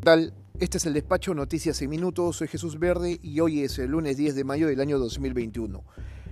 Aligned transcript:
tal? 0.00 0.32
Este 0.58 0.78
es 0.78 0.86
el 0.86 0.94
despacho 0.94 1.34
Noticias 1.34 1.80
en 1.82 1.90
Minutos. 1.90 2.36
Soy 2.36 2.48
Jesús 2.48 2.78
Verde 2.78 3.18
y 3.22 3.40
hoy 3.40 3.60
es 3.60 3.78
el 3.78 3.90
lunes 3.90 4.16
10 4.16 4.34
de 4.34 4.44
mayo 4.44 4.66
del 4.66 4.80
año 4.80 4.98
2021. 4.98 5.84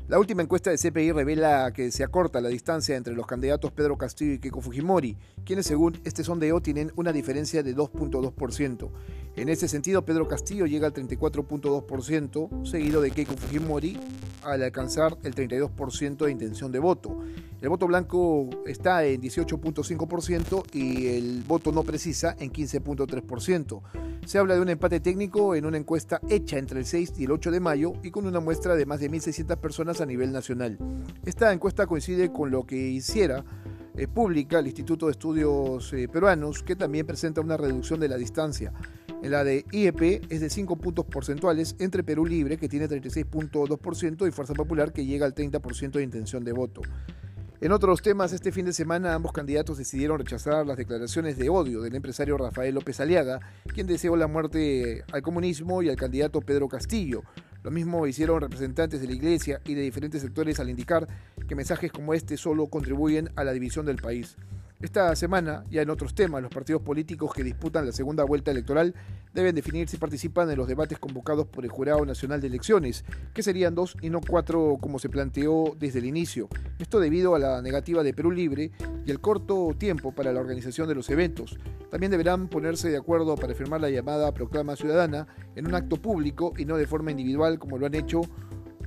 La 0.09 0.19
última 0.19 0.43
encuesta 0.43 0.71
de 0.71 0.79
CPI 0.79 1.13
revela 1.13 1.71
que 1.75 1.91
se 1.91 2.03
acorta 2.03 2.41
la 2.41 2.49
distancia 2.49 2.97
entre 2.97 3.15
los 3.15 3.27
candidatos 3.27 3.73
Pedro 3.73 3.99
Castillo 3.99 4.33
y 4.33 4.39
Keiko 4.39 4.63
Fujimori, 4.63 5.19
quienes 5.45 5.67
según 5.67 6.01
este 6.05 6.25
sondeo 6.25 6.63
tienen 6.63 6.93
una 6.97 7.13
diferencia 7.13 7.63
de 7.63 7.77
2.2%. 7.77 8.91
En 9.37 9.51
ese 9.51 9.69
sentido, 9.69 10.07
Pedro 10.07 10.27
Castillo 10.27 10.65
llega 10.65 10.87
al 10.87 10.95
34.2%, 10.95 12.67
seguido 12.67 13.03
de 13.03 13.11
Keiko 13.11 13.35
Fujimori 13.35 14.01
al 14.45 14.63
alcanzar 14.63 15.19
el 15.25 15.35
32% 15.35 16.25
de 16.25 16.31
intención 16.31 16.73
de 16.73 16.79
voto. 16.79 17.19
El 17.61 17.71
voto 17.71 17.89
blanco 17.89 18.49
está 18.67 19.05
en 19.05 19.21
18.5% 19.21 20.65
y 20.75 21.09
el 21.09 21.43
voto 21.43 21.73
no 21.73 21.83
precisa 21.83 22.37
en 22.39 22.53
15.3%. 22.53 23.83
Se 24.27 24.39
habla 24.39 24.55
de 24.55 24.61
un 24.61 24.69
empate 24.69 25.01
técnico 25.01 25.57
en 25.57 25.67
una 25.67 25.77
encuesta 25.77 26.21
hecha 26.29 26.57
entre 26.57 26.79
el 26.79 26.87
6 26.87 27.15
y 27.19 27.25
el 27.25 27.33
8 27.33 27.51
de 27.51 27.59
mayo 27.59 27.95
y 28.05 28.13
con 28.13 28.27
una 28.27 28.39
muestra 28.39 28.77
de 28.77 28.87
más 28.87 29.01
de 29.01 29.11
1.600 29.11 29.57
personas 29.57 30.01
a 30.01 30.07
nivel 30.07 30.31
nacional. 30.31 30.79
Esta 31.25 31.53
encuesta 31.53 31.89
coincide 31.89 32.31
con 32.31 32.53
lo 32.53 32.65
que 32.65 32.77
hiciera 32.77 33.45
eh, 33.97 34.07
pública 34.07 34.61
el 34.61 34.67
Instituto 34.67 35.07
de 35.07 35.13
Estudios 35.13 35.93
eh, 35.93 36.07
Peruanos, 36.07 36.63
que 36.63 36.77
también 36.77 37.07
presenta 37.07 37.41
una 37.41 37.57
reducción 37.57 37.99
de 37.99 38.09
la 38.09 38.17
distancia. 38.17 38.73
En 39.21 39.33
la 39.33 39.43
de 39.43 39.65
IEP 39.73 40.31
es 40.31 40.41
de 40.41 40.49
5 40.49 40.77
puntos 40.77 41.07
porcentuales 41.07 41.75
entre 41.81 42.05
Perú 42.05 42.25
Libre, 42.25 42.57
que 42.57 42.69
tiene 42.69 42.89
36.2%, 42.89 44.29
y 44.29 44.31
Fuerza 44.31 44.55
Popular, 44.55 44.93
que 44.93 45.05
llega 45.05 45.27
al 45.27 45.35
30% 45.35 45.91
de 45.91 46.05
intención 46.05 46.45
de 46.45 46.53
voto. 46.53 46.83
En 47.61 47.73
otros 47.73 48.03
temas, 48.03 48.33
este 48.33 48.53
fin 48.53 48.67
de 48.67 48.73
semana 48.73 49.15
ambos 49.15 49.33
candidatos 49.33 49.79
decidieron 49.79 50.21
rechazar 50.21 50.65
las 50.65 50.77
declaraciones 50.77 51.37
de 51.37 51.49
odio 51.49 51.81
del 51.81 51.97
empresario 51.97 52.39
Rafael 52.39 52.73
López 52.73 53.01
Aliaga, 53.01 53.41
quien 53.75 53.89
deseó 53.89 54.15
la 54.15 54.29
muerte 54.29 55.03
al 55.11 55.23
comunismo 55.23 55.83
y 55.83 55.89
al 55.89 55.97
candidato 55.97 56.41
Pedro 56.41 56.69
Castillo. 56.69 57.25
Lo 57.65 57.73
mismo 57.73 58.07
hicieron 58.07 58.41
representantes 58.41 59.01
de 59.01 59.09
la 59.09 59.15
Iglesia 59.15 59.61
y 59.65 59.75
de 59.75 59.83
diferentes 59.83 60.23
sectores 60.23 60.61
al 60.61 60.71
indicar 60.71 61.09
que 61.49 61.57
mensajes 61.57 61.91
como 61.91 62.15
este 62.15 62.37
solo 62.37 62.69
contribuyen 62.69 63.31
a 63.35 63.43
la 63.43 63.53
división 63.53 63.85
del 63.87 63.97
país. 63.97 64.37
Esta 64.81 65.17
semana, 65.17 65.65
ya 65.73 65.83
en 65.83 65.91
otros 65.91 66.15
temas, 66.15 66.41
los 66.41 66.53
partidos 66.53 66.83
políticos 66.83 67.33
que 67.35 67.43
disputan 67.43 67.85
la 67.85 67.91
segunda 67.91 68.23
vuelta 68.23 68.53
electoral 68.53 68.95
deben 69.35 69.57
definir 69.57 69.89
si 69.89 69.97
participan 69.97 70.49
en 70.51 70.57
los 70.57 70.69
debates 70.69 71.01
convocados 71.01 71.49
por 71.49 71.65
el 71.65 71.71
Jurado 71.73 72.07
Nacional 72.07 72.41
de 72.41 72.47
Elecciones, 72.47 73.05
que 73.35 73.43
serían 73.43 73.75
dos 73.75 73.97
y 74.03 74.09
no 74.09 74.21
cuatro 74.21 74.79
como 74.81 75.01
se 75.01 75.09
planteó 75.09 75.75
desde 75.81 75.99
el 75.99 76.05
inicio. 76.05 76.49
Esto 76.79 77.01
debido 77.01 77.35
a 77.35 77.41
la 77.41 77.61
negativa 77.61 78.05
de 78.05 78.15
Perú 78.15 78.31
Libre 78.31 78.71
y 79.05 79.11
el 79.11 79.19
corto 79.19 79.75
tiempo 79.77 80.13
para 80.13 80.33
la 80.33 80.39
organización 80.39 80.87
de 80.87 80.95
los 80.95 81.11
eventos. 81.11 81.59
También 81.91 82.13
deberán 82.13 82.47
ponerse 82.47 82.89
de 82.89 82.99
acuerdo 82.99 83.35
para 83.35 83.57
firmar 83.57 83.81
la 83.81 83.91
llamada 83.91 84.33
proclama 84.33 84.77
ciudadana 84.77 85.27
en 85.57 85.67
un 85.67 85.75
acto 85.75 85.97
público 85.97 86.53
y 86.57 86.67
no 86.67 86.77
de 86.77 86.87
forma 86.87 87.11
individual 87.11 87.59
como 87.59 87.79
lo 87.79 87.87
han 87.87 87.97
hecho 87.97 88.21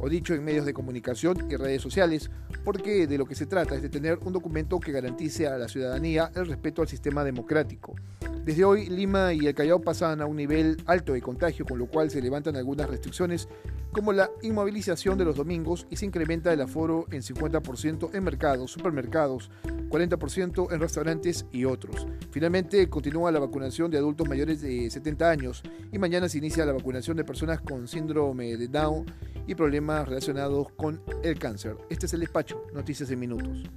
o 0.01 0.09
dicho 0.09 0.33
en 0.33 0.43
medios 0.43 0.65
de 0.65 0.73
comunicación 0.73 1.47
y 1.49 1.55
redes 1.55 1.81
sociales, 1.81 2.29
porque 2.65 3.07
de 3.07 3.17
lo 3.17 3.25
que 3.25 3.35
se 3.35 3.45
trata 3.45 3.75
es 3.75 3.81
de 3.81 3.89
tener 3.89 4.17
un 4.23 4.33
documento 4.33 4.79
que 4.79 4.91
garantice 4.91 5.47
a 5.47 5.57
la 5.57 5.67
ciudadanía 5.67 6.31
el 6.35 6.47
respeto 6.47 6.81
al 6.81 6.87
sistema 6.87 7.23
democrático. 7.23 7.95
Desde 8.43 8.65
hoy, 8.65 8.87
Lima 8.87 9.33
y 9.33 9.45
el 9.45 9.53
Callao 9.53 9.81
pasan 9.81 10.19
a 10.19 10.25
un 10.25 10.35
nivel 10.35 10.77
alto 10.87 11.13
de 11.13 11.21
contagio, 11.21 11.63
con 11.63 11.77
lo 11.77 11.85
cual 11.85 12.09
se 12.09 12.21
levantan 12.21 12.55
algunas 12.55 12.89
restricciones, 12.89 13.47
como 13.91 14.13
la 14.13 14.31
inmovilización 14.41 15.17
de 15.17 15.25
los 15.25 15.35
domingos 15.35 15.85
y 15.91 15.97
se 15.97 16.05
incrementa 16.05 16.51
el 16.51 16.61
aforo 16.61 17.05
en 17.11 17.21
50% 17.21 18.15
en 18.15 18.23
mercados, 18.23 18.71
supermercados, 18.71 19.51
40% 19.89 20.73
en 20.73 20.79
restaurantes 20.79 21.45
y 21.51 21.65
otros. 21.65 22.07
Finalmente, 22.31 22.89
continúa 22.89 23.31
la 23.31 23.39
vacunación 23.39 23.91
de 23.91 23.97
adultos 23.97 24.27
mayores 24.27 24.61
de 24.61 24.89
70 24.89 25.29
años 25.29 25.61
y 25.91 25.99
mañana 25.99 26.29
se 26.29 26.39
inicia 26.39 26.65
la 26.65 26.73
vacunación 26.73 27.17
de 27.17 27.25
personas 27.25 27.61
con 27.61 27.87
síndrome 27.87 28.57
de 28.57 28.67
Down 28.69 29.05
y 29.47 29.55
problemas 29.55 30.07
relacionados 30.07 30.67
con 30.73 31.01
el 31.23 31.37
cáncer. 31.39 31.77
Este 31.89 32.05
es 32.05 32.13
el 32.13 32.21
despacho, 32.21 32.65
Noticias 32.73 33.09
en 33.11 33.19
Minutos. 33.19 33.69